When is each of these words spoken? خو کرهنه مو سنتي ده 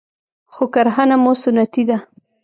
خو 0.53 0.63
کرهنه 0.73 1.15
مو 1.23 1.33
سنتي 1.43 1.83
ده 1.89 1.97